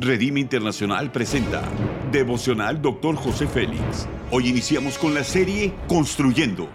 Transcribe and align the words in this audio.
Redime 0.00 0.38
Internacional 0.38 1.10
presenta 1.10 1.68
Devocional 2.12 2.80
Dr. 2.80 3.16
José 3.16 3.48
Félix. 3.48 4.06
Hoy 4.30 4.46
iniciamos 4.46 4.96
con 4.96 5.12
la 5.12 5.24
serie 5.24 5.74
Construyendo. 5.88 6.68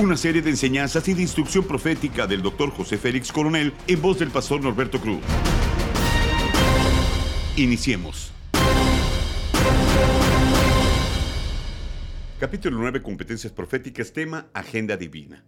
Una 0.00 0.16
serie 0.16 0.40
de 0.40 0.48
enseñanzas 0.48 1.06
y 1.08 1.12
de 1.12 1.20
instrucción 1.20 1.64
profética 1.64 2.26
del 2.26 2.40
Dr. 2.40 2.70
José 2.70 2.96
Félix 2.96 3.30
Coronel 3.30 3.74
en 3.86 4.00
voz 4.00 4.20
del 4.20 4.30
pastor 4.30 4.62
Norberto 4.62 5.02
Cruz. 5.02 5.20
Iniciemos. 7.56 8.32
Capítulo 12.40 12.78
9, 12.78 13.02
Competencias 13.02 13.52
Proféticas, 13.52 14.14
tema 14.14 14.46
Agenda 14.54 14.96
Divina. 14.96 15.44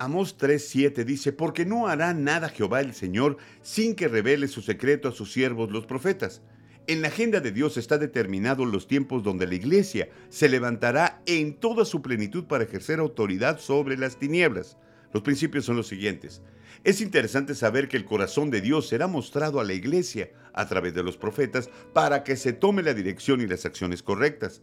Amós 0.00 0.36
3:7 0.38 1.04
dice, 1.04 1.32
porque 1.32 1.66
no 1.66 1.88
hará 1.88 2.14
nada 2.14 2.48
Jehová 2.48 2.80
el 2.80 2.94
Señor 2.94 3.36
sin 3.62 3.96
que 3.96 4.06
revele 4.06 4.46
su 4.46 4.62
secreto 4.62 5.08
a 5.08 5.12
sus 5.12 5.32
siervos 5.32 5.72
los 5.72 5.86
profetas. 5.86 6.40
En 6.86 7.02
la 7.02 7.08
agenda 7.08 7.40
de 7.40 7.50
Dios 7.50 7.76
está 7.76 7.98
determinado 7.98 8.64
los 8.64 8.86
tiempos 8.86 9.24
donde 9.24 9.48
la 9.48 9.56
iglesia 9.56 10.08
se 10.28 10.48
levantará 10.48 11.20
en 11.26 11.54
toda 11.54 11.84
su 11.84 12.00
plenitud 12.00 12.44
para 12.44 12.62
ejercer 12.62 13.00
autoridad 13.00 13.58
sobre 13.58 13.96
las 13.96 14.20
tinieblas. 14.20 14.78
Los 15.12 15.24
principios 15.24 15.64
son 15.64 15.76
los 15.76 15.88
siguientes. 15.88 16.42
Es 16.84 17.00
interesante 17.00 17.56
saber 17.56 17.88
que 17.88 17.96
el 17.96 18.04
corazón 18.04 18.50
de 18.50 18.60
Dios 18.60 18.86
será 18.86 19.08
mostrado 19.08 19.58
a 19.58 19.64
la 19.64 19.72
iglesia 19.72 20.30
a 20.52 20.68
través 20.68 20.94
de 20.94 21.02
los 21.02 21.16
profetas 21.16 21.70
para 21.92 22.22
que 22.22 22.36
se 22.36 22.52
tome 22.52 22.84
la 22.84 22.94
dirección 22.94 23.40
y 23.40 23.48
las 23.48 23.66
acciones 23.66 24.04
correctas. 24.04 24.62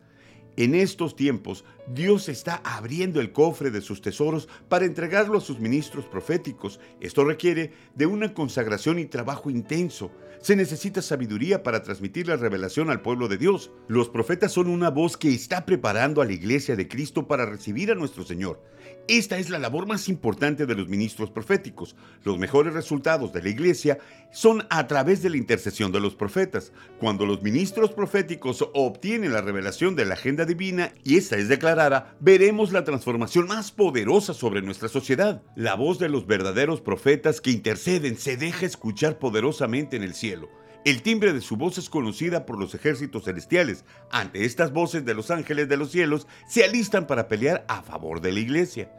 En 0.58 0.73
estos 0.73 1.18
tiempos, 1.18 1.66
Dios 1.88 2.30
está 2.30 2.62
abriendo 2.64 3.20
el 3.20 3.34
cofre 3.34 3.72
de 3.72 3.82
sus 3.82 4.02
tesoros 4.02 4.48
para 4.70 4.86
entregarlo 4.86 5.38
a 5.38 5.41
sus 5.41 5.59
ministros 5.59 6.05
proféticos. 6.05 6.80
Esto 7.02 7.26
requiere 7.26 7.73
de 7.94 8.05
una 8.05 8.34
consagración 8.34 8.98
y 8.98 9.05
trabajo 9.05 9.50
intenso. 9.50 10.12
Se 10.41 10.55
necesita 10.55 11.02
sabiduría 11.02 11.64
para 11.64 11.84
transmitir 11.84 12.28
la 12.28 12.38
revelación 12.38 12.90
al 12.90 13.02
pueblo 13.02 13.28
de 13.28 13.38
Dios. 13.38 13.72
Los 13.88 14.09
profetas 14.09 14.52
son 14.52 14.67
una 14.67 14.92
voz 14.92 15.17
que 15.17 15.33
está 15.33 15.66
preparando 15.66 16.22
a 16.22 16.26
la 16.26 16.33
iglesia 16.33 16.76
de 16.76 16.88
Cristo 16.88 17.28
para 17.28 17.45
recibir 17.45 17.92
a 17.92 17.95
nuestro 17.95 18.23
Señor. 18.23 18.61
Esta 19.08 19.38
es 19.38 19.50
la 19.50 19.59
labor 19.59 19.88
más 19.88 20.08
importante 20.09 20.66
de 20.66 20.76
los 20.76 20.88
ministros 20.88 21.31
proféticos. 21.31 21.95
Los 22.23 22.38
mejores 22.38 22.73
resultados 22.73 23.33
de 23.33 23.44
la 23.44 23.50
iglesia 23.50 23.98
son 24.31 24.66
a 24.70 24.88
través 24.88 25.22
de 25.22 25.30
la 25.30 25.38
intercesión 25.38 25.92
de 25.92 26.00
los 26.00 26.16
profetas. 26.16 26.72
Cuando 27.00 27.26
los 27.26 27.42
ministros 27.42 27.92
proféticos 27.92 28.67
obtienen 28.73 29.33
la 29.33 29.42
revelación 29.42 29.95
de 29.95 30.06
la 30.06 30.16
agenda 30.16 30.45
divina 30.46 30.94
y 31.04 31.18
esta 31.18 31.38
es 31.38 31.50
declarada, 31.50 32.16
veremos 32.20 32.72
la 32.72 32.84
transformación 32.84 33.48
más 33.48 33.72
poderosa 33.72 34.34
sobre 34.34 34.62
nuestra 34.62 34.88
sociedad. 34.88 35.44
La 35.56 35.76
voz 35.76 36.00
de 36.00 36.10
los 36.10 36.28
verdaderos 36.28 36.82
profetas 36.82 37.42
que 37.42 37.52
interceden 37.52 38.18
se 38.18 38.38
deja 38.38 38.66
escuchar 38.66 39.20
poderosamente 39.20 39.96
en 39.98 40.04
el 40.04 40.14
cielo. 40.14 40.50
El 40.86 41.02
timbre 41.02 41.34
de 41.34 41.42
su 41.42 41.58
voz 41.58 41.80
es 41.80 41.90
conocida 41.90 42.46
por 42.46 42.60
los 42.60 42.76
ejércitos 42.76 43.23
celestiales. 43.23 43.86
Ante 44.12 44.46
estas 44.46 44.72
voces 44.72 45.04
de 45.04 45.16
los 45.16 45.32
ángeles 45.32 45.68
de 45.68 45.78
los 45.78 45.90
cielos, 45.90 46.28
se 46.48 46.64
alistan 46.64 47.08
para 47.08 47.28
pelear 47.28 47.66
a 47.68 47.82
favor 47.82 48.22
de 48.22 48.32
la 48.32 48.40
iglesia. 48.40 48.92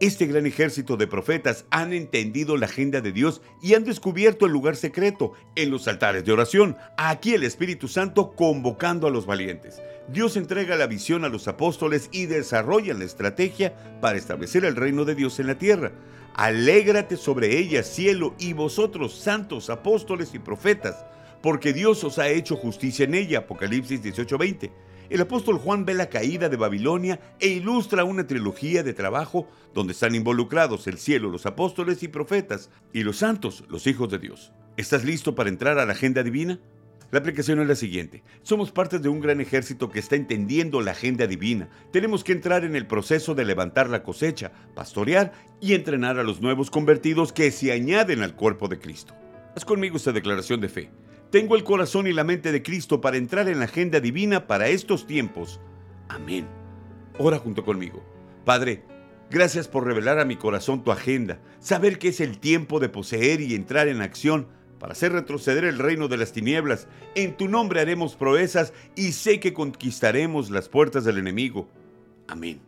Este 0.00 0.26
gran 0.26 0.46
ejército 0.46 0.96
de 0.96 1.08
profetas 1.08 1.64
han 1.70 1.92
entendido 1.92 2.56
la 2.56 2.66
agenda 2.66 3.00
de 3.00 3.10
Dios 3.10 3.42
y 3.60 3.74
han 3.74 3.82
descubierto 3.82 4.46
el 4.46 4.52
lugar 4.52 4.76
secreto 4.76 5.32
en 5.56 5.70
los 5.70 5.88
altares 5.88 6.24
de 6.24 6.30
oración. 6.30 6.76
Aquí 6.96 7.34
el 7.34 7.42
Espíritu 7.42 7.88
Santo 7.88 8.30
convocando 8.36 9.08
a 9.08 9.10
los 9.10 9.26
valientes. 9.26 9.82
Dios 10.06 10.36
entrega 10.36 10.76
la 10.76 10.86
visión 10.86 11.24
a 11.24 11.28
los 11.28 11.48
apóstoles 11.48 12.10
y 12.12 12.26
desarrolla 12.26 12.94
la 12.94 13.04
estrategia 13.04 13.74
para 14.00 14.18
establecer 14.18 14.64
el 14.64 14.76
reino 14.76 15.04
de 15.04 15.16
Dios 15.16 15.40
en 15.40 15.48
la 15.48 15.58
tierra. 15.58 15.90
Alégrate 16.34 17.16
sobre 17.16 17.58
ella, 17.58 17.82
cielo, 17.82 18.36
y 18.38 18.52
vosotros, 18.52 19.18
santos 19.18 19.68
apóstoles 19.68 20.32
y 20.32 20.38
profetas 20.38 21.04
porque 21.42 21.72
Dios 21.72 22.02
os 22.04 22.18
ha 22.18 22.28
hecho 22.28 22.56
justicia 22.56 23.04
en 23.04 23.14
ella. 23.14 23.40
Apocalipsis 23.40 24.02
18:20. 24.02 24.70
El 25.10 25.22
apóstol 25.22 25.56
Juan 25.56 25.86
ve 25.86 25.94
la 25.94 26.10
caída 26.10 26.50
de 26.50 26.58
Babilonia 26.58 27.18
e 27.40 27.48
ilustra 27.48 28.04
una 28.04 28.26
trilogía 28.26 28.82
de 28.82 28.92
trabajo 28.92 29.48
donde 29.72 29.94
están 29.94 30.14
involucrados 30.14 30.86
el 30.86 30.98
cielo, 30.98 31.30
los 31.30 31.46
apóstoles 31.46 32.02
y 32.02 32.08
profetas, 32.08 32.70
y 32.92 33.04
los 33.04 33.16
santos, 33.16 33.64
los 33.70 33.86
hijos 33.86 34.10
de 34.10 34.18
Dios. 34.18 34.52
¿Estás 34.76 35.04
listo 35.04 35.34
para 35.34 35.48
entrar 35.48 35.78
a 35.78 35.86
la 35.86 35.92
agenda 35.92 36.22
divina? 36.22 36.60
La 37.10 37.20
aplicación 37.20 37.58
es 37.60 37.66
la 37.66 37.74
siguiente. 37.74 38.22
Somos 38.42 38.70
parte 38.70 38.98
de 38.98 39.08
un 39.08 39.20
gran 39.20 39.40
ejército 39.40 39.88
que 39.88 39.98
está 39.98 40.14
entendiendo 40.14 40.82
la 40.82 40.90
agenda 40.90 41.26
divina. 41.26 41.70
Tenemos 41.90 42.22
que 42.22 42.32
entrar 42.32 42.64
en 42.64 42.76
el 42.76 42.86
proceso 42.86 43.34
de 43.34 43.46
levantar 43.46 43.88
la 43.88 44.02
cosecha, 44.02 44.52
pastorear 44.74 45.32
y 45.58 45.72
entrenar 45.72 46.18
a 46.18 46.22
los 46.22 46.42
nuevos 46.42 46.70
convertidos 46.70 47.32
que 47.32 47.50
se 47.50 47.72
añaden 47.72 48.22
al 48.22 48.36
cuerpo 48.36 48.68
de 48.68 48.78
Cristo. 48.78 49.14
Haz 49.56 49.64
conmigo 49.64 49.96
esta 49.96 50.12
declaración 50.12 50.60
de 50.60 50.68
fe. 50.68 50.90
Tengo 51.30 51.56
el 51.56 51.64
corazón 51.64 52.06
y 52.06 52.14
la 52.14 52.24
mente 52.24 52.52
de 52.52 52.62
Cristo 52.62 53.02
para 53.02 53.18
entrar 53.18 53.48
en 53.48 53.58
la 53.58 53.66
agenda 53.66 54.00
divina 54.00 54.46
para 54.46 54.68
estos 54.68 55.06
tiempos. 55.06 55.60
Amén. 56.08 56.46
Ora 57.18 57.38
junto 57.38 57.64
conmigo. 57.64 58.02
Padre, 58.46 58.82
gracias 59.30 59.68
por 59.68 59.84
revelar 59.84 60.18
a 60.20 60.24
mi 60.24 60.36
corazón 60.36 60.82
tu 60.82 60.90
agenda, 60.90 61.38
saber 61.60 61.98
que 61.98 62.08
es 62.08 62.20
el 62.20 62.38
tiempo 62.38 62.80
de 62.80 62.88
poseer 62.88 63.42
y 63.42 63.54
entrar 63.54 63.88
en 63.88 64.00
acción 64.00 64.48
para 64.78 64.92
hacer 64.92 65.12
retroceder 65.12 65.64
el 65.64 65.78
reino 65.78 66.08
de 66.08 66.16
las 66.16 66.32
tinieblas. 66.32 66.88
En 67.14 67.36
tu 67.36 67.46
nombre 67.48 67.80
haremos 67.80 68.16
proezas 68.16 68.72
y 68.96 69.12
sé 69.12 69.38
que 69.38 69.52
conquistaremos 69.52 70.48
las 70.48 70.70
puertas 70.70 71.04
del 71.04 71.18
enemigo. 71.18 71.68
Amén. 72.26 72.67